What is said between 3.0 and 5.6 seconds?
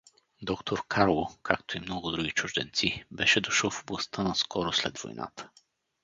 беше дошъл в областта наскоро след войната.